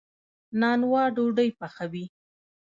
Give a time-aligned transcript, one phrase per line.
[0.59, 2.05] نانوا ډوډۍ پخوي.